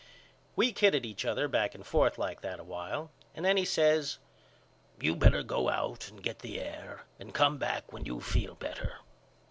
[0.55, 4.17] We kidded each other back and forth like that a while and then he says
[4.99, 8.95] You better go out and get the air and come back when you feel better.